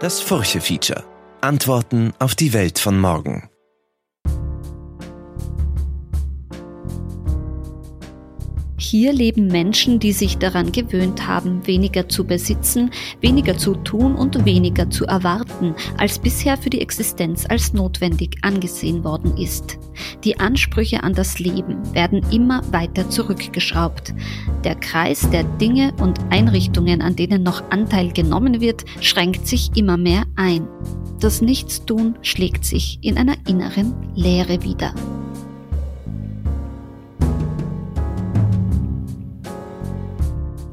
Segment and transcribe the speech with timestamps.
[0.00, 1.04] Das Furche-Feature.
[1.42, 3.49] Antworten auf die Welt von morgen.
[8.90, 14.44] Hier leben Menschen, die sich daran gewöhnt haben, weniger zu besitzen, weniger zu tun und
[14.44, 19.78] weniger zu erwarten, als bisher für die Existenz als notwendig angesehen worden ist.
[20.24, 24.12] Die Ansprüche an das Leben werden immer weiter zurückgeschraubt.
[24.64, 29.98] Der Kreis der Dinge und Einrichtungen, an denen noch Anteil genommen wird, schränkt sich immer
[29.98, 30.66] mehr ein.
[31.20, 34.92] Das Nichtstun schlägt sich in einer inneren Leere wieder.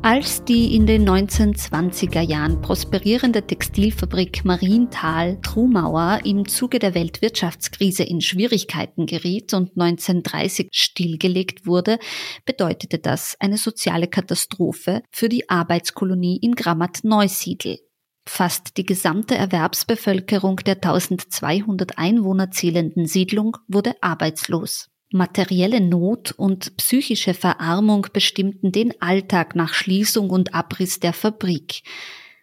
[0.09, 8.21] Als die in den 1920er Jahren prosperierende Textilfabrik Marienthal Trumauer im Zuge der Weltwirtschaftskrise in
[8.21, 11.99] Schwierigkeiten geriet und 1930 stillgelegt wurde,
[12.45, 17.77] bedeutete das eine soziale Katastrophe für die Arbeitskolonie in Grammat-Neusiedl.
[18.25, 24.87] Fast die gesamte Erwerbsbevölkerung der 1200 Einwohner zählenden Siedlung wurde arbeitslos.
[25.17, 31.83] Materielle Not und psychische Verarmung bestimmten den Alltag nach Schließung und Abriss der Fabrik.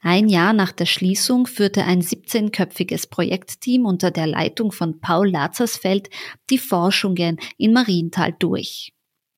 [0.02, 6.10] Ein Jahr nach der Schließung führte ein 17-köpfiges Projektteam unter der Leitung von Paul Lazarsfeld
[6.50, 8.92] die Forschungen in Marienthal durch.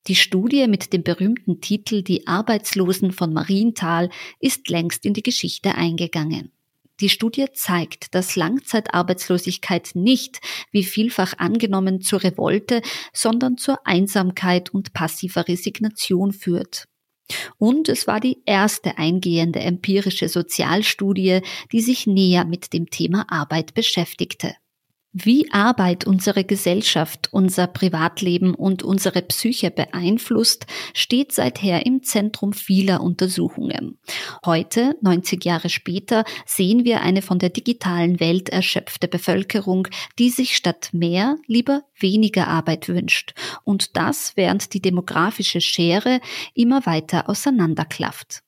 [0.07, 4.09] Die Studie mit dem berühmten Titel Die Arbeitslosen von Marienthal
[4.41, 6.51] ist längst in die Geschichte eingegangen.
[6.99, 10.39] Die Studie zeigt, dass Langzeitarbeitslosigkeit nicht,
[10.71, 12.81] wie vielfach angenommen, zur Revolte,
[13.13, 16.85] sondern zur Einsamkeit und passiver Resignation führt.
[17.57, 23.73] Und es war die erste eingehende empirische Sozialstudie, die sich näher mit dem Thema Arbeit
[23.73, 24.55] beschäftigte.
[25.13, 33.01] Wie Arbeit unsere Gesellschaft, unser Privatleben und unsere Psyche beeinflusst, steht seither im Zentrum vieler
[33.01, 33.99] Untersuchungen.
[34.45, 39.87] Heute, 90 Jahre später, sehen wir eine von der digitalen Welt erschöpfte Bevölkerung,
[40.19, 43.33] die sich statt mehr lieber weniger Arbeit wünscht.
[43.63, 46.19] Und das, während die demografische Schere
[46.53, 48.43] immer weiter auseinanderklafft.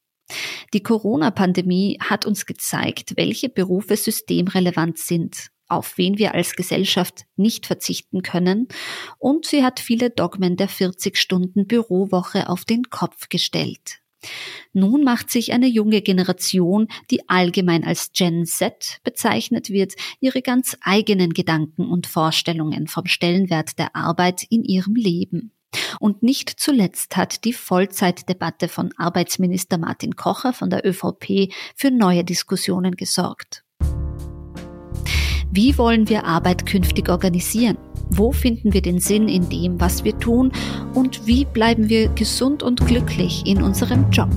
[0.73, 7.65] Die Corona-Pandemie hat uns gezeigt, welche Berufe systemrelevant sind auf wen wir als Gesellschaft nicht
[7.65, 8.67] verzichten können,
[9.17, 13.99] und sie hat viele Dogmen der 40 Stunden Bürowoche auf den Kopf gestellt.
[14.73, 20.77] Nun macht sich eine junge Generation, die allgemein als Gen Z bezeichnet wird, ihre ganz
[20.81, 25.53] eigenen Gedanken und Vorstellungen vom Stellenwert der Arbeit in ihrem Leben.
[25.99, 32.23] Und nicht zuletzt hat die Vollzeitdebatte von Arbeitsminister Martin Kocher von der ÖVP für neue
[32.23, 33.63] Diskussionen gesorgt.
[35.51, 37.77] Wie wollen wir Arbeit künftig organisieren?
[38.11, 40.51] Wo finden wir den Sinn in dem, was wir tun?
[40.93, 44.29] Und wie bleiben wir gesund und glücklich in unserem Job?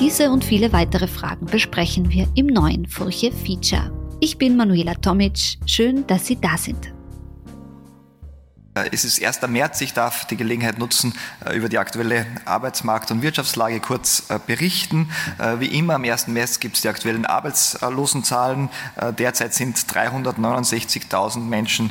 [0.00, 3.92] Diese und viele weitere Fragen besprechen wir im neuen Furche Feature.
[4.20, 5.58] Ich bin Manuela Tomic.
[5.66, 6.92] Schön, dass Sie da sind.
[8.74, 9.42] Äh, es ist 1.
[9.48, 9.80] März.
[9.80, 15.10] Ich darf die Gelegenheit nutzen, äh, über die aktuelle Arbeitsmarkt- und Wirtschaftslage kurz äh, berichten.
[15.58, 16.28] Wie immer am 1.
[16.28, 18.68] März gibt es die aktuellen Arbeitslosenzahlen.
[19.18, 21.90] Derzeit sind 369.000 Menschen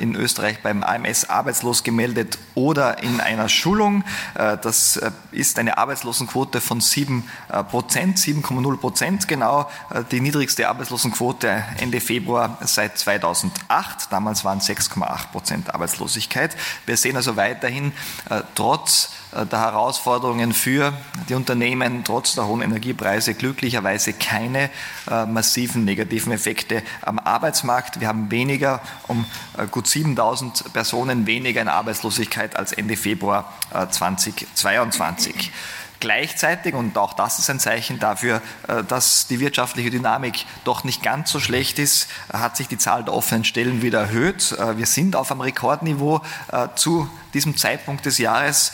[0.00, 4.04] in Österreich beim AMS arbeitslos gemeldet oder in einer Schulung.
[4.34, 5.00] Das
[5.32, 7.24] ist eine Arbeitslosenquote von 7
[7.70, 9.70] Prozent, 7,0 Prozent genau.
[10.10, 14.10] Die niedrigste Arbeitslosenquote Ende Februar seit 2008.
[14.10, 16.17] Damals waren 6,8 Prozent Arbeitslosigkeit.
[16.18, 16.56] Arbeitslosigkeit.
[16.86, 17.92] Wir sehen also weiterhin
[18.30, 20.92] äh, trotz äh, der Herausforderungen für
[21.28, 24.70] die Unternehmen, trotz der hohen Energiepreise, glücklicherweise keine
[25.10, 28.00] äh, massiven negativen Effekte am Arbeitsmarkt.
[28.00, 29.24] Wir haben weniger, um
[29.70, 33.52] gut 7000 Personen weniger in Arbeitslosigkeit als Ende Februar
[33.90, 35.52] 2022.
[36.00, 41.02] Gleichzeitig, und auch das ist ein Zeichen dafür, äh, dass die wirtschaftliche Dynamik doch nicht
[41.02, 44.52] ganz so schlecht ist, hat sich die Zahl der offenen Stellen wieder erhöht.
[44.52, 46.20] Äh, wir sind auf einem Rekordniveau
[46.52, 48.72] äh, zu diesem Zeitpunkt des Jahres.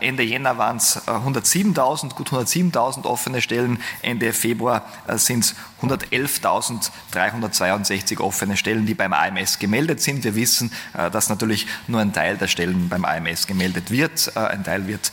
[0.00, 3.80] Ende Jänner waren es 107.000, gut 107.000 offene Stellen.
[4.02, 4.84] Ende Februar
[5.16, 10.24] sind es 111.362 offene Stellen, die beim AMS gemeldet sind.
[10.24, 10.72] Wir wissen,
[11.12, 14.36] dass natürlich nur ein Teil der Stellen beim AMS gemeldet wird.
[14.36, 15.12] Ein Teil wird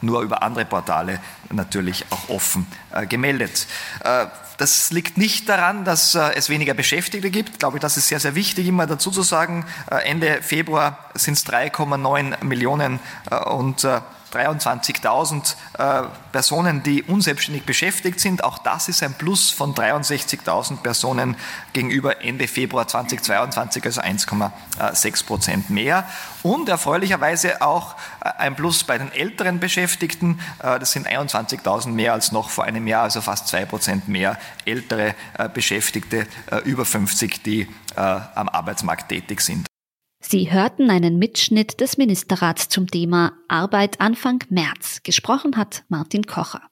[0.00, 1.18] nur über andere Portale Portale
[1.50, 3.66] natürlich auch offen äh, gemeldet.
[4.04, 4.26] Äh,
[4.58, 7.50] das liegt nicht daran, dass äh, es weniger Beschäftigte gibt.
[7.50, 9.66] Ich glaube, das ist sehr, sehr wichtig, immer dazu zu sagen.
[10.04, 13.00] Ende Februar sind es 3,9 Millionen
[13.46, 13.86] und
[14.32, 18.44] 23.000 äh, Personen, die unselbstständig beschäftigt sind.
[18.44, 21.36] Auch das ist ein Plus von 63.000 Personen
[21.72, 26.06] gegenüber Ende Februar 2022, also 1,6 Prozent mehr.
[26.42, 27.94] Und erfreulicherweise auch
[28.24, 30.40] äh, ein Plus bei den älteren Beschäftigten.
[30.62, 34.38] Äh, das sind 21.000 mehr als noch vor einem Jahr, also fast 2 Prozent mehr
[34.64, 36.26] ältere äh, Beschäftigte
[36.64, 39.66] über 50, die am Arbeitsmarkt tätig sind.
[40.28, 45.00] Sie hörten einen Mitschnitt des Ministerrats zum Thema Arbeit Anfang März.
[45.04, 46.62] Gesprochen hat Martin Kocher.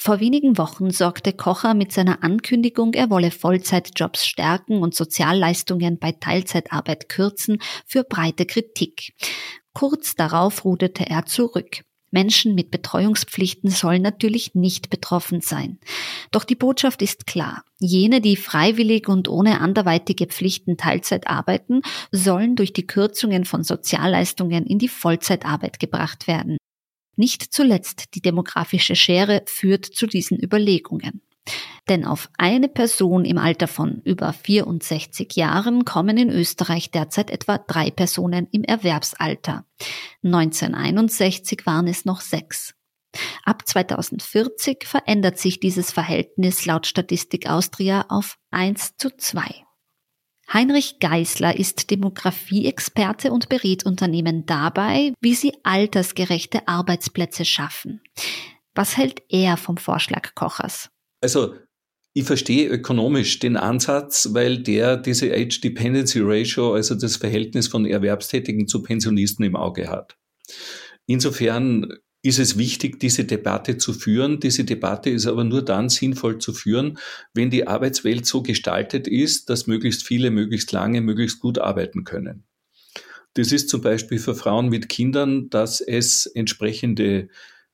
[0.00, 6.10] Vor wenigen Wochen sorgte Kocher mit seiner Ankündigung, er wolle Vollzeitjobs stärken und Sozialleistungen bei
[6.10, 9.12] Teilzeitarbeit kürzen, für breite Kritik.
[9.74, 11.84] Kurz darauf ruderte er zurück.
[12.10, 15.78] Menschen mit Betreuungspflichten sollen natürlich nicht betroffen sein.
[16.30, 17.62] Doch die Botschaft ist klar.
[17.78, 24.66] Jene, die freiwillig und ohne anderweitige Pflichten Teilzeit arbeiten, sollen durch die Kürzungen von Sozialleistungen
[24.66, 26.56] in die Vollzeitarbeit gebracht werden.
[27.16, 31.20] Nicht zuletzt die demografische Schere führt zu diesen Überlegungen.
[31.88, 37.58] Denn auf eine Person im Alter von über 64 Jahren kommen in Österreich derzeit etwa
[37.58, 39.64] drei Personen im Erwerbsalter.
[40.22, 42.74] 1961 waren es noch sechs.
[43.44, 49.42] Ab 2040 verändert sich dieses Verhältnis laut Statistik Austria auf 1 zu 2.
[50.52, 58.00] Heinrich Geisler ist Demografieexperte und berät Unternehmen dabei, wie sie altersgerechte Arbeitsplätze schaffen.
[58.74, 60.90] Was hält er vom Vorschlag Kochers?
[61.20, 61.54] Also
[62.14, 67.86] ich verstehe ökonomisch den Ansatz, weil der diese Age Dependency Ratio, also das Verhältnis von
[67.86, 70.16] Erwerbstätigen zu Pensionisten im Auge hat.
[71.06, 71.92] Insofern
[72.22, 74.40] ist es wichtig, diese Debatte zu führen.
[74.40, 76.98] Diese Debatte ist aber nur dann sinnvoll zu führen,
[77.34, 82.44] wenn die Arbeitswelt so gestaltet ist, dass möglichst viele möglichst lange, möglichst gut arbeiten können.
[83.34, 87.28] Das ist zum Beispiel für Frauen mit Kindern, dass es entsprechende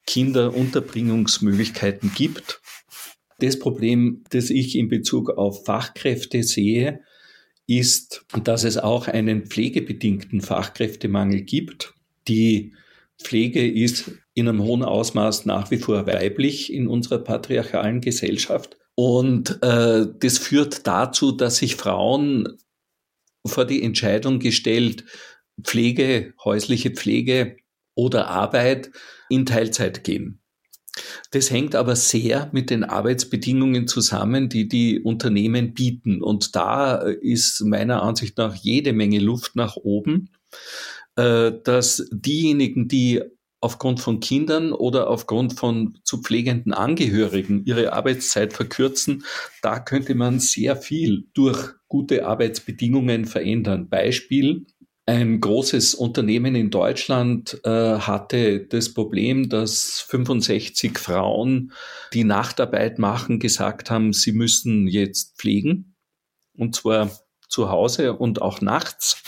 [0.06, 2.60] Kinderunterbringungsmöglichkeiten gibt
[3.38, 7.00] das Problem, das ich in Bezug auf Fachkräfte sehe,
[7.66, 11.94] ist, dass es auch einen pflegebedingten Fachkräftemangel gibt.
[12.28, 12.74] Die
[13.22, 18.76] Pflege ist in einem hohen Ausmaß nach wie vor weiblich in unserer patriarchalen Gesellschaft.
[18.96, 22.58] Und äh, das führt dazu, dass sich Frauen
[23.46, 25.04] vor die Entscheidung gestellt,
[25.62, 27.56] Pflege, häusliche Pflege
[27.94, 28.90] oder Arbeit
[29.28, 30.40] in Teilzeit gehen.
[31.30, 36.22] Das hängt aber sehr mit den Arbeitsbedingungen zusammen, die die Unternehmen bieten.
[36.22, 40.30] Und da ist meiner Ansicht nach jede Menge Luft nach oben,
[41.16, 43.22] äh, dass diejenigen, die
[43.64, 49.24] aufgrund von Kindern oder aufgrund von zu pflegenden Angehörigen ihre Arbeitszeit verkürzen,
[49.62, 53.88] da könnte man sehr viel durch gute Arbeitsbedingungen verändern.
[53.88, 54.66] Beispiel,
[55.06, 61.72] ein großes Unternehmen in Deutschland äh, hatte das Problem, dass 65 Frauen,
[62.14, 65.94] die Nachtarbeit machen, gesagt haben, sie müssen jetzt pflegen.
[66.56, 67.10] Und zwar
[67.48, 69.22] zu Hause und auch nachts.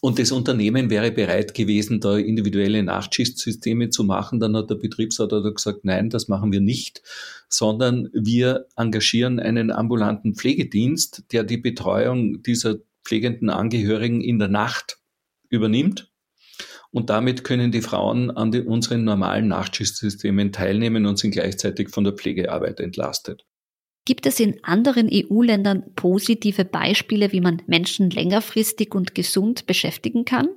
[0.00, 4.38] Und das Unternehmen wäre bereit gewesen, da individuelle Nachtschichtssysteme zu machen.
[4.38, 7.02] Dann hat der Betriebsrat gesagt, nein, das machen wir nicht,
[7.48, 12.76] sondern wir engagieren einen ambulanten Pflegedienst, der die Betreuung dieser
[13.08, 14.98] pflegenden Angehörigen in der Nacht
[15.48, 16.12] übernimmt.
[16.90, 22.04] Und damit können die Frauen an den, unseren normalen Nachtschichtsystemen teilnehmen und sind gleichzeitig von
[22.04, 23.46] der Pflegearbeit entlastet.
[24.04, 30.48] Gibt es in anderen EU-Ländern positive Beispiele, wie man Menschen längerfristig und gesund beschäftigen kann?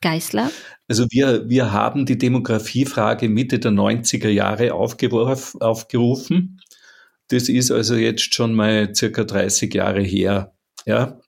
[0.00, 0.50] Geißler?
[0.88, 6.60] Also wir, wir haben die Demografiefrage Mitte der 90er Jahre aufgerufen.
[7.28, 10.54] Das ist also jetzt schon mal circa 30 Jahre her.
[10.86, 11.20] Ja,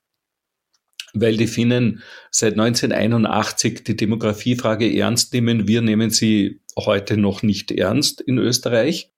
[1.20, 5.68] weil die Finnen seit 1981 die Demografiefrage ernst nehmen.
[5.68, 9.10] Wir nehmen sie heute noch nicht ernst in Österreich.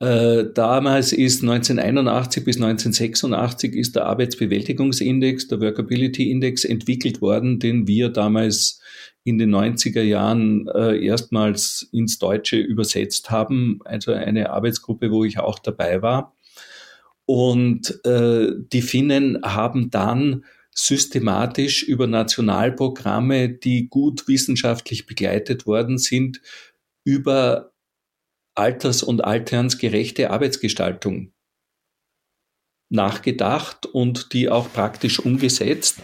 [0.00, 7.88] Äh, damals ist 1981 bis 1986 ist der Arbeitsbewältigungsindex, der Workability Index entwickelt worden, den
[7.88, 8.80] wir damals
[9.24, 13.80] in den 90er Jahren äh, erstmals ins Deutsche übersetzt haben.
[13.84, 16.34] Also eine Arbeitsgruppe, wo ich auch dabei war.
[17.26, 20.44] Und äh, die Finnen haben dann
[20.74, 26.40] systematisch über Nationalprogramme, die gut wissenschaftlich begleitet worden sind,
[27.04, 27.72] über
[28.54, 31.32] alters- und alternsgerechte Arbeitsgestaltung
[32.90, 35.98] nachgedacht und die auch praktisch umgesetzt.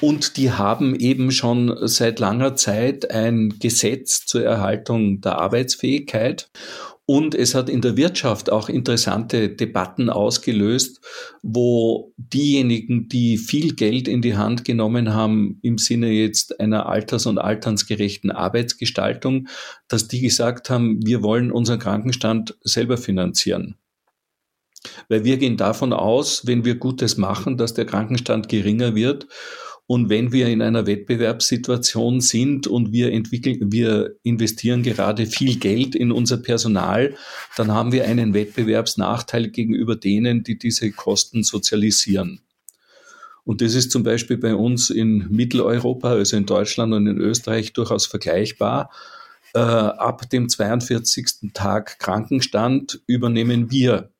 [0.00, 6.50] Und die haben eben schon seit langer Zeit ein Gesetz zur Erhaltung der Arbeitsfähigkeit.
[7.04, 11.00] Und es hat in der Wirtschaft auch interessante Debatten ausgelöst,
[11.42, 17.26] wo diejenigen, die viel Geld in die Hand genommen haben im Sinne jetzt einer alters-
[17.26, 19.48] und alternsgerechten Arbeitsgestaltung,
[19.88, 23.76] dass die gesagt haben, wir wollen unseren Krankenstand selber finanzieren.
[25.08, 29.26] Weil wir gehen davon aus, wenn wir Gutes machen, dass der Krankenstand geringer wird
[29.92, 35.94] und wenn wir in einer Wettbewerbssituation sind und wir entwickeln, wir investieren gerade viel Geld
[35.94, 37.14] in unser Personal,
[37.58, 42.40] dann haben wir einen Wettbewerbsnachteil gegenüber denen, die diese Kosten sozialisieren.
[43.44, 47.74] Und das ist zum Beispiel bei uns in Mitteleuropa, also in Deutschland und in Österreich
[47.74, 48.90] durchaus vergleichbar.
[49.52, 51.52] Äh, ab dem 42.
[51.52, 54.10] Tag Krankenstand übernehmen wir,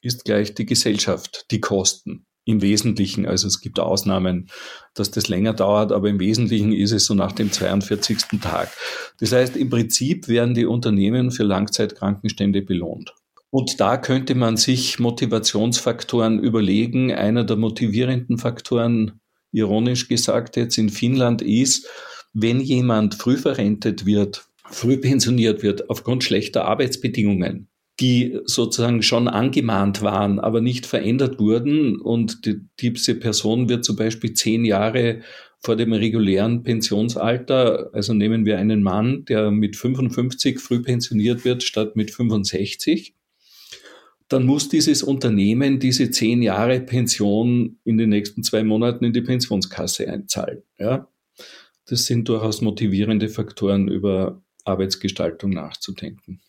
[0.00, 3.26] ist gleich die Gesellschaft, die Kosten im Wesentlichen.
[3.26, 4.48] Also es gibt Ausnahmen,
[4.94, 8.40] dass das länger dauert, aber im Wesentlichen ist es so nach dem 42.
[8.42, 8.70] Tag.
[9.18, 13.14] Das heißt, im Prinzip werden die Unternehmen für Langzeitkrankenstände belohnt.
[13.50, 17.12] Und da könnte man sich Motivationsfaktoren überlegen.
[17.12, 19.20] Einer der motivierenden Faktoren,
[19.52, 21.88] ironisch gesagt jetzt in Finnland, ist,
[22.32, 27.68] wenn jemand früh verrentet wird, früh pensioniert wird aufgrund schlechter Arbeitsbedingungen,
[28.00, 32.00] die sozusagen schon angemahnt waren, aber nicht verändert wurden.
[32.00, 35.20] Und die, diese Person wird zum Beispiel zehn Jahre
[35.60, 41.62] vor dem regulären Pensionsalter, also nehmen wir einen Mann, der mit 55 früh pensioniert wird
[41.62, 43.14] statt mit 65,
[44.28, 49.22] dann muss dieses Unternehmen diese zehn Jahre Pension in den nächsten zwei Monaten in die
[49.22, 50.62] Pensionskasse einzahlen.
[50.78, 51.08] Ja?
[51.86, 56.40] Das sind durchaus motivierende Faktoren, über Arbeitsgestaltung nachzudenken.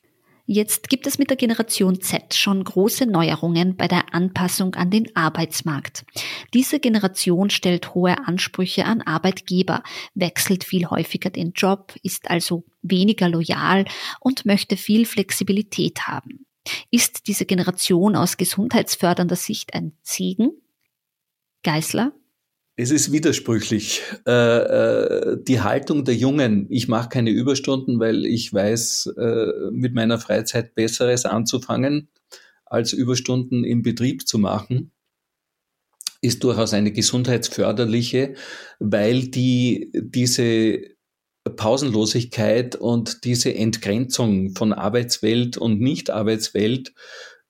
[0.48, 5.16] Jetzt gibt es mit der Generation Z schon große Neuerungen bei der Anpassung an den
[5.16, 6.06] Arbeitsmarkt.
[6.54, 9.82] Diese Generation stellt hohe Ansprüche an Arbeitgeber,
[10.14, 13.86] wechselt viel häufiger den Job, ist also weniger loyal
[14.20, 16.46] und möchte viel Flexibilität haben.
[16.92, 20.52] Ist diese Generation aus gesundheitsfördernder Sicht ein Segen?
[21.64, 22.12] Geißler?
[22.77, 24.01] Es ist widersprüchlich.
[24.27, 29.94] Äh, äh, die Haltung der Jungen, ich mache keine Überstunden, weil ich weiß, äh, mit
[29.94, 32.10] meiner Freizeit Besseres anzufangen,
[32.65, 34.91] als Überstunden im Betrieb zu machen,
[36.20, 38.34] ist durchaus eine gesundheitsförderliche,
[38.79, 40.79] weil die diese
[41.55, 46.94] Pausenlosigkeit und diese Entgrenzung von Arbeitswelt und Nicht-Arbeitswelt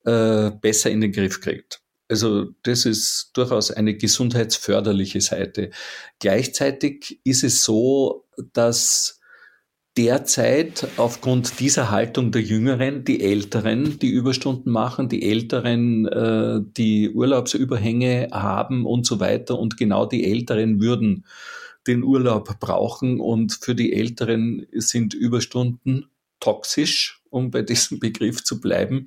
[0.03, 1.85] äh, besser in den Griff kriegt.
[2.08, 5.72] Also das ist durchaus eine gesundheitsförderliche Seite.
[6.20, 9.20] Gleichzeitig ist es so, dass
[9.98, 17.10] derzeit aufgrund dieser Haltung der Jüngeren, die Älteren, die Überstunden machen, die Älteren, äh, die
[17.10, 19.58] Urlaubsüberhänge haben und so weiter.
[19.58, 21.26] Und genau die Älteren würden
[21.88, 26.08] den Urlaub brauchen und für die Älteren sind Überstunden
[26.40, 29.06] toxisch, um bei diesem Begriff zu bleiben,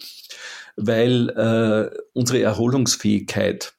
[0.76, 3.74] weil äh, unsere Erholungsfähigkeit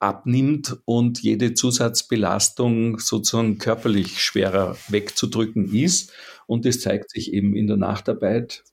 [0.00, 6.12] abnimmt und jede Zusatzbelastung sozusagen körperlich schwerer wegzudrücken ist.
[6.46, 8.64] Und das zeigt sich eben in der Nachtarbeit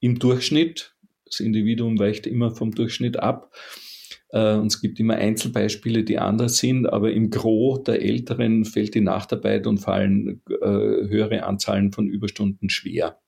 [0.00, 0.96] im Durchschnitt.
[1.26, 3.54] Das Individuum weicht immer vom Durchschnitt ab.
[4.30, 8.94] Äh, und es gibt immer Einzelbeispiele, die anders sind, aber im Gros der Älteren fällt
[8.94, 13.19] die Nachtarbeit und fallen äh, höhere Anzahlen von Überstunden schwer.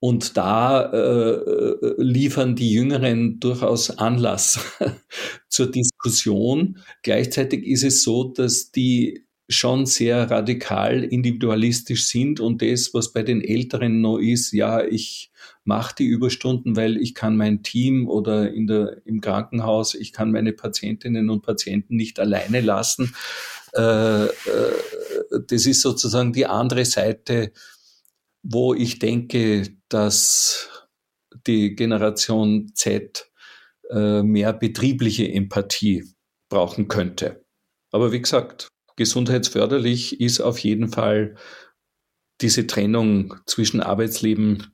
[0.00, 4.60] Und da äh, liefern die Jüngeren durchaus Anlass
[5.48, 6.78] zur Diskussion.
[7.02, 13.22] Gleichzeitig ist es so, dass die schon sehr radikal individualistisch sind und das, was bei
[13.22, 15.32] den Älteren noch ist, ja, ich
[15.64, 20.32] mache die Überstunden, weil ich kann mein Team oder in der, im Krankenhaus, ich kann
[20.32, 23.14] meine Patientinnen und Patienten nicht alleine lassen.
[23.74, 24.28] Äh, äh,
[25.46, 27.52] das ist sozusagen die andere Seite
[28.42, 30.68] wo ich denke, dass
[31.46, 33.30] die Generation Z
[33.90, 36.04] äh, mehr betriebliche Empathie
[36.48, 37.44] brauchen könnte.
[37.90, 41.36] Aber wie gesagt, gesundheitsförderlich ist auf jeden Fall
[42.40, 44.66] diese Trennung zwischen Arbeitsleben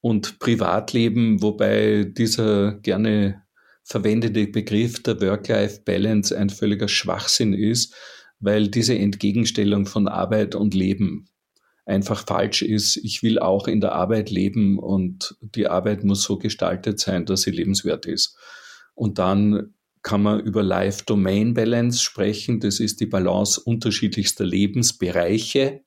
[0.00, 3.42] und Privatleben, wobei dieser gerne
[3.84, 7.94] verwendete Begriff der Work-Life-Balance ein völliger Schwachsinn ist,
[8.38, 11.28] weil diese Entgegenstellung von Arbeit und Leben
[11.88, 12.96] einfach falsch ist.
[12.96, 17.42] Ich will auch in der Arbeit leben und die Arbeit muss so gestaltet sein, dass
[17.42, 18.36] sie lebenswert ist.
[18.94, 22.60] Und dann kann man über Life-Domain-Balance sprechen.
[22.60, 25.82] Das ist die Balance unterschiedlichster Lebensbereiche.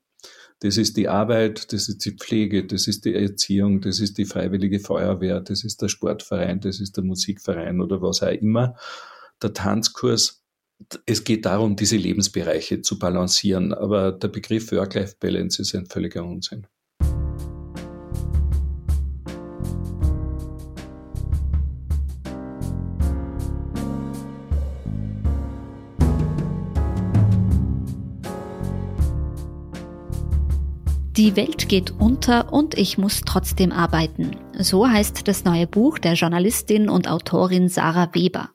[0.59, 4.25] Das ist die Arbeit, das ist die Pflege, das ist die Erziehung, das ist die
[4.25, 8.75] freiwillige Feuerwehr, das ist der Sportverein, das ist der Musikverein oder was auch immer.
[9.41, 10.40] Der Tanzkurs
[11.05, 13.73] es geht darum, diese Lebensbereiche zu balancieren.
[13.73, 16.67] Aber der Begriff Work-Life-Balance ist ein völliger Unsinn.
[31.17, 34.31] Die Welt geht unter und ich muss trotzdem arbeiten.
[34.57, 38.49] So heißt das neue Buch der Journalistin und Autorin Sarah Weber.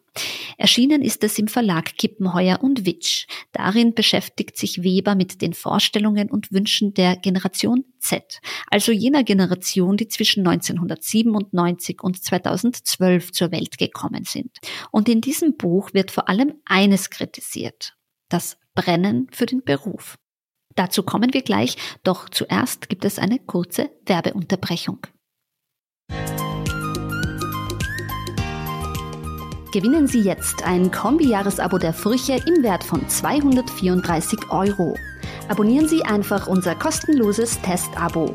[0.59, 3.27] Erschienen ist es im Verlag Kippenheuer und Witsch.
[3.53, 9.97] Darin beschäftigt sich Weber mit den Vorstellungen und Wünschen der Generation Z, also jener Generation,
[9.97, 14.59] die zwischen 1997 und 2012 zur Welt gekommen sind.
[14.91, 17.95] Und in diesem Buch wird vor allem eines kritisiert,
[18.29, 20.17] das Brennen für den Beruf.
[20.77, 24.99] Dazu kommen wir gleich, doch zuerst gibt es eine kurze Werbeunterbrechung.
[29.73, 34.97] Gewinnen Sie jetzt ein Kombi-Jahresabo der Furche im Wert von 234 Euro.
[35.49, 38.35] Abonnieren Sie einfach unser kostenloses Testabo.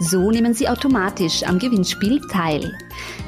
[0.00, 2.76] So nehmen Sie automatisch am Gewinnspiel teil.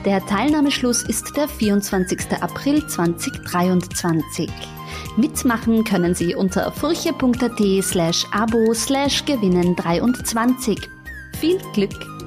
[0.04, 2.40] Der Teilnahmeschluss ist der 24.
[2.40, 4.50] April 2023.
[5.16, 10.78] Mitmachen können Sie unter furche.at slash abo slash gewinnen 23.
[11.40, 12.17] Viel Glück!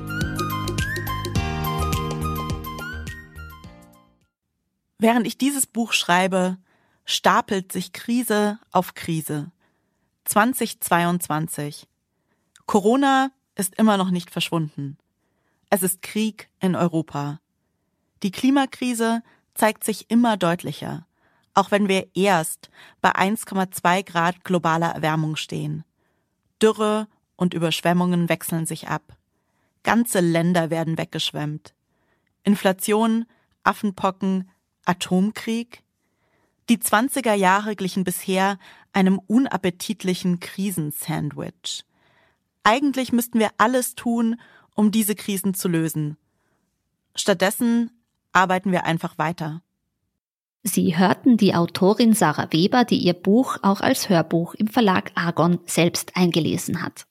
[5.02, 6.60] Während ich dieses Buch schreibe,
[7.06, 9.52] stapelt sich Krise auf Krise.
[10.26, 11.88] 2022.
[12.68, 15.00] Corona ist immer noch nicht verschwunden.
[15.72, 17.40] Es ist Krieg in Europa.
[18.22, 19.24] Die Klimakrise
[19.56, 21.08] zeigt sich immer deutlicher,
[21.56, 22.70] auch wenn wir erst
[23.02, 25.84] bei 1,2 Grad globaler Erwärmung stehen.
[26.62, 29.18] Dürre und Überschwemmungen wechseln sich ab.
[29.82, 31.74] Ganze Länder werden weggeschwemmt.
[32.44, 33.26] Inflation,
[33.64, 34.48] Affenpocken,
[34.86, 35.84] Atomkrieg?
[36.70, 38.58] Die 20er Jahre glichen bisher
[38.94, 41.84] einem unappetitlichen Krisensandwich.
[42.64, 44.40] Eigentlich müssten wir alles tun,
[44.76, 46.18] um diese Krisen zu lösen.
[47.16, 47.92] Stattdessen
[48.32, 49.62] arbeiten wir einfach weiter.
[50.64, 55.60] Sie hörten die Autorin Sarah Weber, die ihr Buch auch als Hörbuch im Verlag Argon
[55.66, 57.08] selbst eingelesen hat.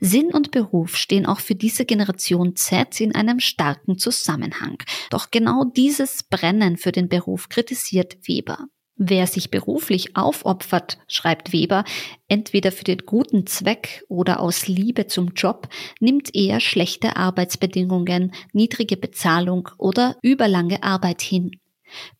[0.00, 4.78] Sinn und Beruf stehen auch für diese Generation Z in einem starken Zusammenhang.
[5.10, 8.66] Doch genau dieses Brennen für den Beruf kritisiert Weber.
[8.98, 11.84] Wer sich beruflich aufopfert, schreibt Weber,
[12.28, 15.68] entweder für den guten Zweck oder aus Liebe zum Job,
[16.00, 21.50] nimmt eher schlechte Arbeitsbedingungen, niedrige Bezahlung oder überlange Arbeit hin.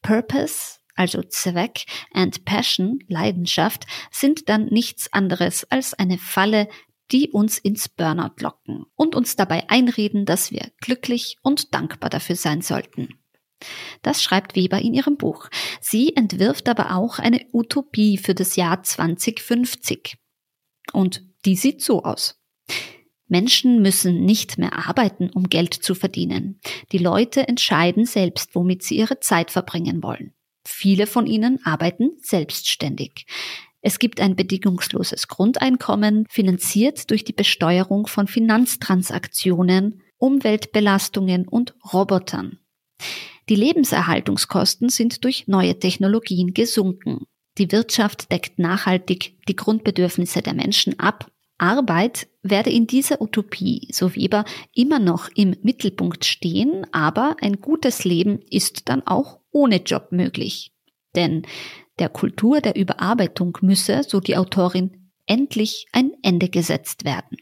[0.02, 6.68] Purpose, also Zweck, and Passion, Leidenschaft, sind dann nichts anderes als eine Falle,
[7.12, 12.36] die uns ins Burnout locken und uns dabei einreden, dass wir glücklich und dankbar dafür
[12.36, 13.18] sein sollten.
[14.02, 15.48] Das schreibt Weber in ihrem Buch.
[15.80, 20.16] Sie entwirft aber auch eine Utopie für das Jahr 2050.
[20.92, 22.40] Und die sieht so aus.
[23.28, 26.60] Menschen müssen nicht mehr arbeiten, um Geld zu verdienen.
[26.92, 30.32] Die Leute entscheiden selbst, womit sie ihre Zeit verbringen wollen.
[30.64, 33.26] Viele von ihnen arbeiten selbstständig.
[33.86, 42.58] Es gibt ein bedingungsloses Grundeinkommen, finanziert durch die Besteuerung von Finanztransaktionen, Umweltbelastungen und Robotern.
[43.48, 47.26] Die Lebenserhaltungskosten sind durch neue Technologien gesunken.
[47.58, 51.30] Die Wirtschaft deckt nachhaltig die Grundbedürfnisse der Menschen ab.
[51.56, 54.44] Arbeit werde in dieser Utopie, so Weber,
[54.74, 60.72] immer noch im Mittelpunkt stehen, aber ein gutes Leben ist dann auch ohne Job möglich.
[61.14, 61.46] Denn
[61.98, 67.38] der Kultur der Überarbeitung müsse, so die Autorin, endlich ein Ende gesetzt werden.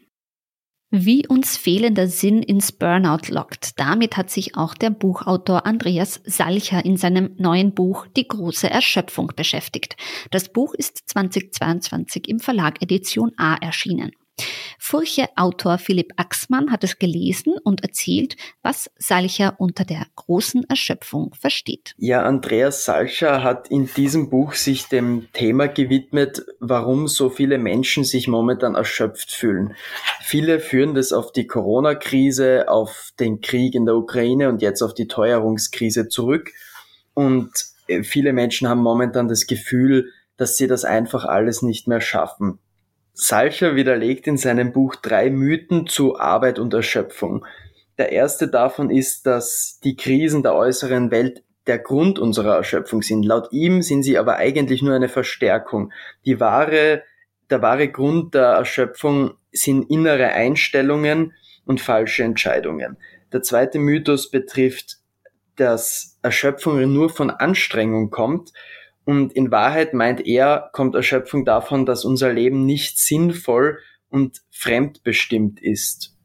[0.91, 6.85] Wie uns fehlender Sinn ins Burnout lockt, damit hat sich auch der Buchautor Andreas Salcher
[6.85, 9.97] in seinem neuen Buch Die große Erschöpfung beschäftigt.
[10.31, 14.11] Das Buch ist 2022 im Verlag Edition A erschienen.
[14.79, 21.95] Furche-Autor Philipp Axmann hat es gelesen und erzählt, was Salcher unter der großen Erschöpfung versteht.
[21.97, 28.03] Ja, Andreas Salcher hat in diesem Buch sich dem Thema gewidmet, warum so viele Menschen
[28.03, 29.73] sich momentan erschöpft fühlen.
[30.21, 34.93] Viele führen das auf die Corona-Krise, auf den Krieg in der Ukraine und jetzt auf
[34.93, 36.51] die Teuerungskrise zurück.
[37.15, 37.51] Und
[37.87, 42.59] äh, viele Menschen haben momentan das Gefühl, dass sie das einfach alles nicht mehr schaffen.
[43.17, 47.45] Salcher widerlegt in seinem Buch drei Mythen zu Arbeit und Erschöpfung.
[47.97, 53.23] Der erste davon ist, dass die Krisen der äußeren Welt der Grund unserer Erschöpfung sind.
[53.23, 55.93] Laut ihm sind sie aber eigentlich nur eine Verstärkung.
[56.25, 57.03] Die wahre,
[57.49, 61.33] der wahre Grund der Erschöpfung sind innere Einstellungen
[61.65, 62.97] und falsche Entscheidungen.
[63.31, 64.97] Der zweite Mythos betrifft,
[65.55, 68.51] dass Erschöpfung nur von Anstrengung kommt
[69.05, 75.61] und in Wahrheit meint er, kommt Erschöpfung davon, dass unser Leben nicht sinnvoll und fremdbestimmt
[75.61, 76.15] ist.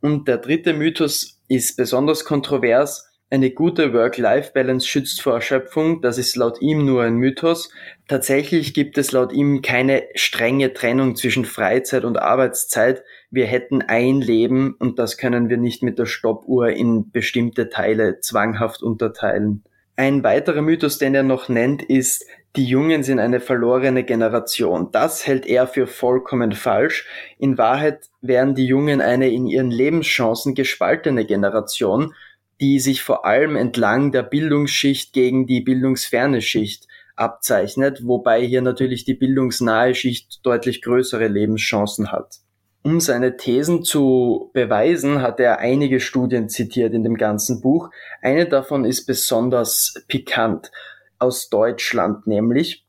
[0.00, 3.08] Und der dritte Mythos ist besonders kontrovers.
[3.30, 6.02] Eine gute Work-Life-Balance schützt vor Erschöpfung.
[6.02, 7.70] Das ist laut ihm nur ein Mythos.
[8.06, 14.20] Tatsächlich gibt es laut ihm keine strenge Trennung zwischen Freizeit und Arbeitszeit, wir hätten ein
[14.20, 19.64] Leben und das können wir nicht mit der Stoppuhr in bestimmte Teile zwanghaft unterteilen.
[19.96, 22.24] Ein weiterer Mythos, den er noch nennt, ist,
[22.56, 24.90] die Jungen sind eine verlorene Generation.
[24.92, 27.06] Das hält er für vollkommen falsch.
[27.38, 32.14] In Wahrheit wären die Jungen eine in ihren Lebenschancen gespaltene Generation,
[32.60, 39.04] die sich vor allem entlang der Bildungsschicht gegen die bildungsferne Schicht abzeichnet, wobei hier natürlich
[39.04, 42.36] die bildungsnahe Schicht deutlich größere Lebenschancen hat.
[42.84, 47.90] Um seine Thesen zu beweisen, hat er einige Studien zitiert in dem ganzen Buch.
[48.20, 50.72] Eine davon ist besonders pikant
[51.18, 52.84] aus Deutschland nämlich.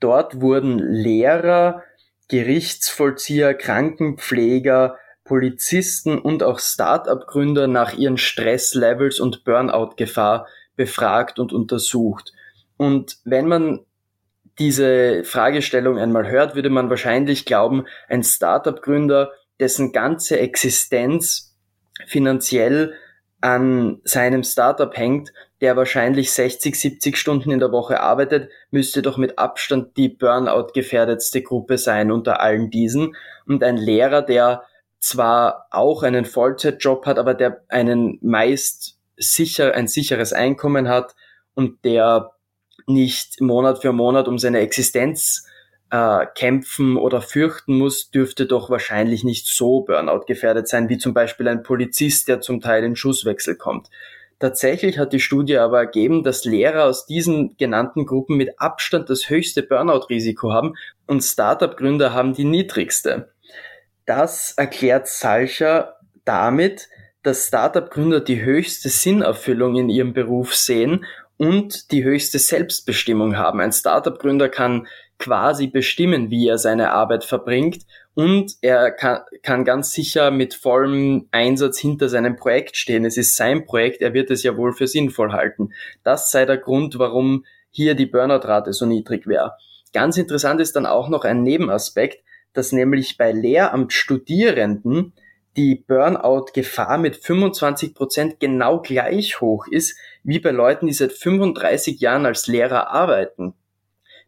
[0.00, 1.84] Dort wurden Lehrer,
[2.28, 12.32] Gerichtsvollzieher, Krankenpfleger, Polizisten und auch Start-up-Gründer nach ihren Stresslevels und Burnout-Gefahr befragt und untersucht.
[12.76, 13.80] Und wenn man
[14.60, 21.56] diese Fragestellung einmal hört, würde man wahrscheinlich glauben, ein Startup-Gründer, dessen ganze Existenz
[22.06, 22.94] finanziell
[23.40, 29.16] an seinem Startup hängt, der wahrscheinlich 60, 70 Stunden in der Woche arbeitet, müsste doch
[29.16, 33.16] mit Abstand die Burnout gefährdetste Gruppe sein unter allen diesen.
[33.46, 34.64] Und ein Lehrer, der
[34.98, 41.14] zwar auch einen Vollzeitjob hat, aber der einen meist sicher, ein sicheres Einkommen hat
[41.54, 42.32] und der
[42.92, 45.46] nicht Monat für Monat um seine Existenz
[45.90, 51.14] äh, kämpfen oder fürchten muss, dürfte doch wahrscheinlich nicht so Burnout gefährdet sein, wie zum
[51.14, 53.88] Beispiel ein Polizist, der zum Teil in Schusswechsel kommt.
[54.38, 59.28] Tatsächlich hat die Studie aber ergeben, dass Lehrer aus diesen genannten Gruppen mit Abstand das
[59.28, 60.76] höchste Burnout-Risiko haben
[61.06, 63.32] und Startup-Gründer haben die niedrigste.
[64.06, 66.88] Das erklärt Salcher damit,
[67.22, 71.04] dass Startup-Gründer die höchste Sinnerfüllung in ihrem Beruf sehen
[71.40, 73.60] und die höchste Selbstbestimmung haben.
[73.60, 74.86] Ein Startup-Gründer kann
[75.18, 81.28] quasi bestimmen, wie er seine Arbeit verbringt und er kann, kann ganz sicher mit vollem
[81.30, 83.06] Einsatz hinter seinem Projekt stehen.
[83.06, 85.72] Es ist sein Projekt, er wird es ja wohl für sinnvoll halten.
[86.04, 89.54] Das sei der Grund, warum hier die Burnout-Rate so niedrig wäre.
[89.94, 92.22] Ganz interessant ist dann auch noch ein Nebenaspekt,
[92.52, 95.14] dass nämlich bei Lehramtsstudierenden
[95.56, 102.00] die Burnout-Gefahr mit 25 Prozent genau gleich hoch ist wie bei Leuten, die seit 35
[102.00, 103.54] Jahren als Lehrer arbeiten.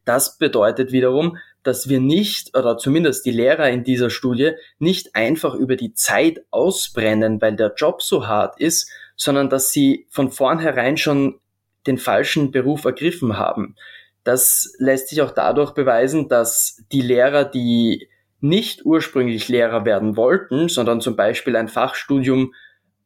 [0.04, 5.54] Das bedeutet wiederum, dass wir nicht, oder zumindest die Lehrer in dieser Studie, nicht einfach
[5.54, 10.96] über die Zeit ausbrennen, weil der Job so hart ist, sondern dass sie von vornherein
[10.96, 11.38] schon
[11.86, 13.76] den falschen Beruf ergriffen haben.
[14.24, 18.08] Das lässt sich auch dadurch beweisen, dass die Lehrer, die
[18.40, 22.54] nicht ursprünglich Lehrer werden wollten, sondern zum Beispiel ein Fachstudium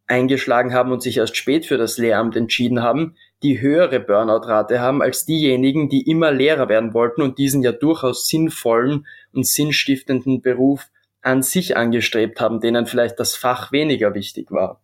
[0.07, 5.03] eingeschlagen haben und sich erst spät für das Lehramt entschieden haben, die höhere Burnout-Rate haben
[5.03, 10.89] als diejenigen, die immer Lehrer werden wollten und diesen ja durchaus sinnvollen und sinnstiftenden Beruf
[11.23, 14.81] an sich angestrebt haben, denen vielleicht das Fach weniger wichtig war.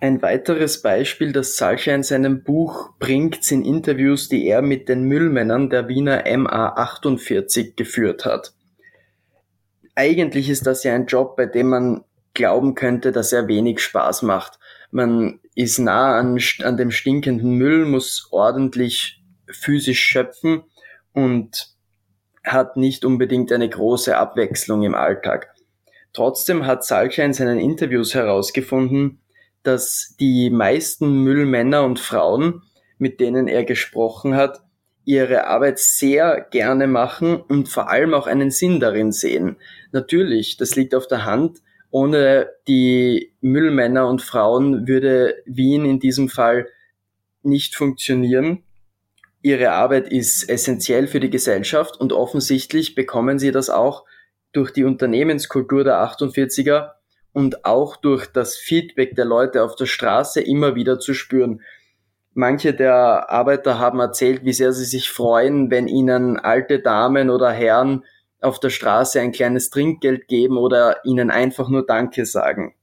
[0.00, 5.04] Ein weiteres Beispiel, das Salcher in seinem Buch bringt, sind Interviews, die er mit den
[5.04, 8.52] Müllmännern der Wiener MA48 geführt hat.
[9.94, 14.22] Eigentlich ist das ja ein Job, bei dem man glauben könnte, dass er wenig Spaß
[14.22, 14.58] macht.
[14.90, 20.64] Man ist nah an, an dem stinkenden Müll, muss ordentlich physisch schöpfen
[21.12, 21.74] und
[22.44, 25.54] hat nicht unbedingt eine große Abwechslung im Alltag.
[26.12, 29.20] Trotzdem hat Salcher in seinen Interviews herausgefunden,
[29.62, 32.62] dass die meisten Müllmänner und Frauen,
[32.98, 34.60] mit denen er gesprochen hat,
[35.04, 39.56] ihre Arbeit sehr gerne machen und vor allem auch einen Sinn darin sehen.
[39.92, 41.60] Natürlich, das liegt auf der Hand,
[41.94, 46.66] ohne die Müllmänner und Frauen würde Wien in diesem Fall
[47.44, 48.64] nicht funktionieren.
[49.42, 54.04] Ihre Arbeit ist essentiell für die Gesellschaft und offensichtlich bekommen sie das auch
[54.50, 56.94] durch die Unternehmenskultur der 48er
[57.32, 61.60] und auch durch das Feedback der Leute auf der Straße immer wieder zu spüren.
[62.32, 67.52] Manche der Arbeiter haben erzählt, wie sehr sie sich freuen, wenn ihnen alte Damen oder
[67.52, 68.02] Herren
[68.44, 72.74] auf der Straße ein kleines Trinkgeld geben oder ihnen einfach nur Danke sagen.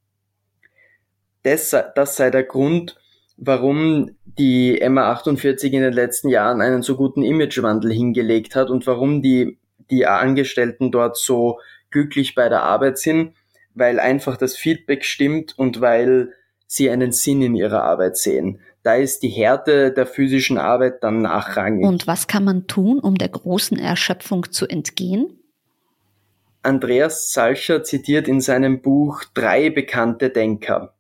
[1.44, 2.98] Das, das sei der Grund,
[3.38, 9.22] warum die MA48 in den letzten Jahren einen so guten Imagewandel hingelegt hat und warum
[9.22, 9.58] die,
[9.90, 13.34] die Angestellten dort so glücklich bei der Arbeit sind,
[13.74, 16.34] weil einfach das Feedback stimmt und weil
[16.68, 18.60] sie einen Sinn in ihrer Arbeit sehen.
[18.84, 21.86] Da ist die Härte der physischen Arbeit dann nachrangig.
[21.86, 25.41] Und was kann man tun, um der großen Erschöpfung zu entgehen?
[26.64, 30.94] Andreas Salcher zitiert in seinem Buch drei bekannte Denker.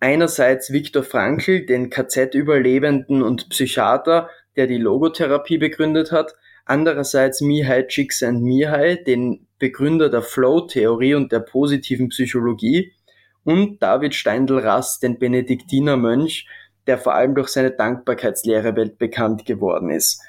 [0.00, 9.04] Einerseits Viktor Frankl, den KZ-Überlebenden und Psychiater, der die Logotherapie begründet hat, andererseits Mihai Csikszentmihalyi,
[9.04, 12.92] den Begründer der Flow-Theorie und der positiven Psychologie,
[13.44, 16.48] und David Steindl-Rast, den Benediktinermönch,
[16.86, 20.22] der vor allem durch seine Dankbarkeitslehre weltbekannt geworden ist.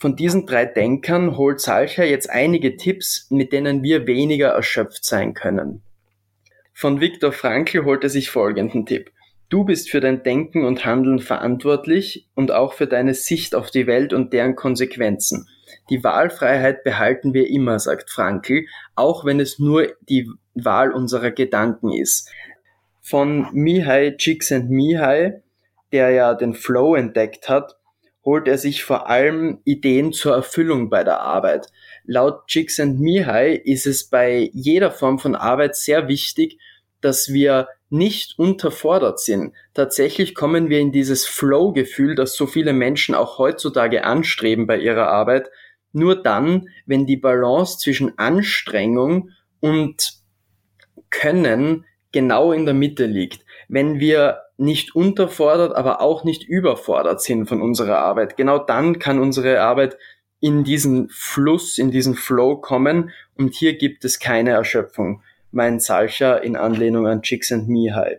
[0.00, 5.34] Von diesen drei Denkern holt Salcher jetzt einige Tipps, mit denen wir weniger erschöpft sein
[5.34, 5.82] können.
[6.72, 9.10] Von Viktor Frankl holt er sich folgenden Tipp.
[9.50, 13.86] Du bist für dein Denken und Handeln verantwortlich und auch für deine Sicht auf die
[13.86, 15.46] Welt und deren Konsequenzen.
[15.90, 21.92] Die Wahlfreiheit behalten wir immer, sagt Frankl, auch wenn es nur die Wahl unserer Gedanken
[21.92, 22.30] ist.
[23.02, 25.42] Von Mihai Csikszentmihalyi,
[25.92, 27.76] der ja den Flow entdeckt hat,
[28.24, 31.68] holt er sich vor allem Ideen zur Erfüllung bei der Arbeit.
[32.04, 36.58] Laut Csikszentmihalyi ist es bei jeder Form von Arbeit sehr wichtig,
[37.00, 39.54] dass wir nicht unterfordert sind.
[39.74, 45.08] Tatsächlich kommen wir in dieses Flow-Gefühl, das so viele Menschen auch heutzutage anstreben bei ihrer
[45.08, 45.50] Arbeit,
[45.92, 50.12] nur dann, wenn die Balance zwischen Anstrengung und
[51.10, 53.44] Können genau in der Mitte liegt.
[53.68, 58.36] Wenn wir nicht unterfordert, aber auch nicht überfordert sind von unserer Arbeit.
[58.36, 59.96] Genau dann kann unsere Arbeit
[60.38, 65.22] in diesen Fluss, in diesen Flow kommen und hier gibt es keine Erschöpfung.
[65.50, 68.18] Mein Salcher in Anlehnung an Csikszentmihalyi.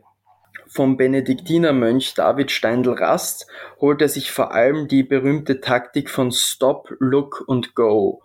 [0.68, 3.46] Vom Benediktinermönch David Steindl-Rast
[3.80, 8.24] holt er sich vor allem die berühmte Taktik von Stop, Look und Go.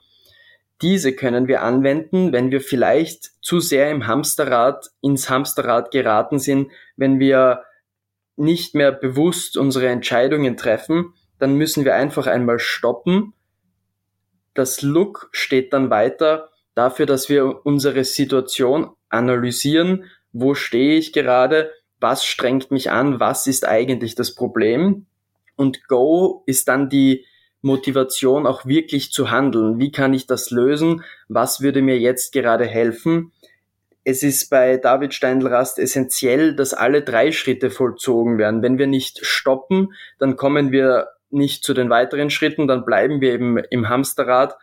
[0.81, 6.71] Diese können wir anwenden, wenn wir vielleicht zu sehr im Hamsterrad, ins Hamsterrad geraten sind,
[6.97, 7.63] wenn wir
[8.37, 13.35] nicht mehr bewusst unsere Entscheidungen treffen, dann müssen wir einfach einmal stoppen.
[14.55, 20.05] Das Look steht dann weiter dafür, dass wir unsere Situation analysieren.
[20.33, 21.71] Wo stehe ich gerade?
[22.01, 23.21] Was strengt mich an?
[23.21, 25.07] Was ist eigentlich das Problem?
[25.57, 27.25] Und Go ist dann die
[27.63, 29.79] Motivation auch wirklich zu handeln.
[29.79, 31.03] Wie kann ich das lösen?
[31.29, 33.33] Was würde mir jetzt gerade helfen?
[34.09, 38.63] Es ist bei David Steindl-Rast essentiell, dass alle drei Schritte vollzogen werden.
[38.63, 43.33] Wenn wir nicht stoppen, dann kommen wir nicht zu den weiteren Schritten, dann bleiben wir
[43.33, 44.57] eben im Hamsterrad.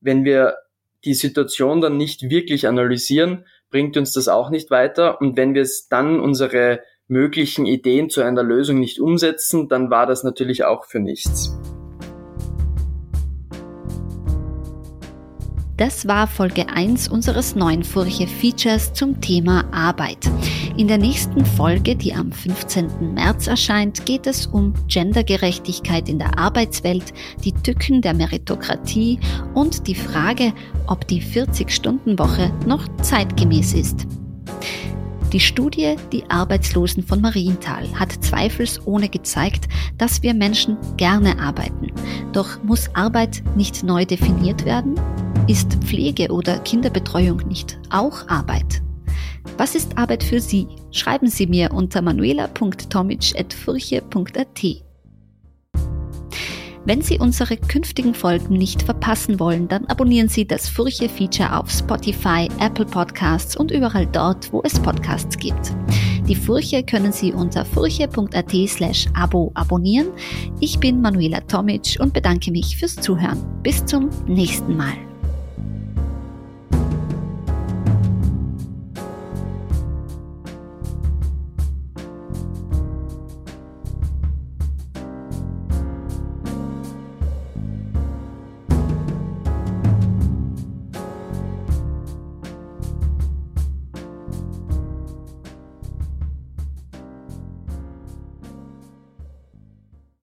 [0.00, 0.56] Wenn wir
[1.04, 5.20] die Situation dann nicht wirklich analysieren, bringt uns das auch nicht weiter.
[5.20, 10.06] Und wenn wir es dann unsere möglichen Ideen zu einer Lösung nicht umsetzen, dann war
[10.06, 11.56] das natürlich auch für nichts.
[15.78, 20.28] Das war Folge 1 unseres neuen Furche-Features zum Thema Arbeit.
[20.76, 23.14] In der nächsten Folge, die am 15.
[23.14, 27.14] März erscheint, geht es um Gendergerechtigkeit in der Arbeitswelt,
[27.44, 29.20] die Tücken der Meritokratie
[29.54, 30.52] und die Frage,
[30.88, 34.08] ob die 40-Stunden-Woche noch zeitgemäß ist.
[35.32, 41.92] Die Studie Die Arbeitslosen von Marienthal hat zweifelsohne gezeigt, dass wir Menschen gerne arbeiten.
[42.32, 44.98] Doch muss Arbeit nicht neu definiert werden?
[45.46, 48.80] Ist Pflege oder Kinderbetreuung nicht auch Arbeit?
[49.58, 50.66] Was ist Arbeit für Sie?
[50.92, 54.87] Schreiben Sie mir unter manuela.tomic.furche.at.
[56.88, 62.48] Wenn Sie unsere künftigen Folgen nicht verpassen wollen, dann abonnieren Sie das Furche-Feature auf Spotify,
[62.60, 65.74] Apple Podcasts und überall dort, wo es Podcasts gibt.
[66.26, 70.08] Die Furche können Sie unter furche.at slash abo abonnieren.
[70.60, 73.44] Ich bin Manuela Tomic und bedanke mich fürs Zuhören.
[73.62, 75.07] Bis zum nächsten Mal.